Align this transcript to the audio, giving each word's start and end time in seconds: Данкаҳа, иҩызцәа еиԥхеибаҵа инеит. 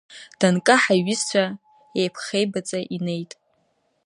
Данкаҳа, 0.39 0.93
иҩызцәа 0.99 1.43
еиԥхеибаҵа 1.99 2.79
инеит. 2.95 3.31